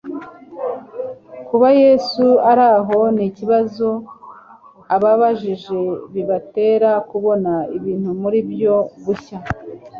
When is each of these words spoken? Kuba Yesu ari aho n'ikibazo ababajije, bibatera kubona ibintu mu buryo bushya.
Kuba 1.47 1.67
Yesu 1.83 2.25
ari 2.49 2.65
aho 2.77 2.99
n'ikibazo 3.15 3.89
ababajije, 4.95 5.75
bibatera 6.13 6.89
kubona 7.09 7.51
ibintu 7.77 8.09
mu 8.15 8.23
buryo 8.27 8.73
bushya. 9.03 9.37